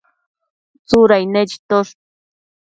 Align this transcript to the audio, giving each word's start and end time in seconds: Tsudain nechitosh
Tsudain 0.87 1.29
nechitosh 1.35 1.93